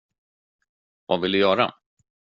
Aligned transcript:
Vad 1.05 1.21
vill 1.21 1.31
du 1.31 1.37
göra? 1.39 1.73